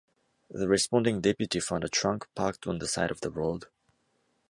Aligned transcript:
The 0.49 0.67
responding 0.67 1.21
deputy 1.21 1.59
found 1.59 1.83
a 1.83 1.87
truck 1.87 2.27
parked 2.33 2.65
on 2.65 2.79
the 2.79 2.87
side 2.87 3.11
of 3.11 3.21
the 3.21 3.29
road. 3.29 3.65